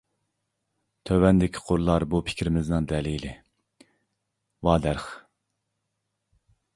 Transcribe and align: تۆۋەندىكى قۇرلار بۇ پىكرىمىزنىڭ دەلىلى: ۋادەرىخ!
تۆۋەندىكى 1.09 1.59
قۇرلار 1.67 2.05
بۇ 2.13 2.21
پىكرىمىزنىڭ 2.29 2.87
دەلىلى: 2.91 3.33
ۋادەرىخ! 4.69 5.05